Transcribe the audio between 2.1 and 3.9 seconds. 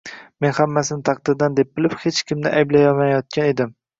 kimni ayblamayotgan edim